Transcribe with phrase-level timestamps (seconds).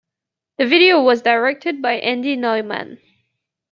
[0.57, 2.97] The video was directed by Andy Neumann.